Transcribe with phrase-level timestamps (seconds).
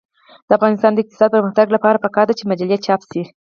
[0.47, 3.23] د افغانستان د اقتصادي پرمختګ لپاره پکار ده چې مجلې چاپ شي.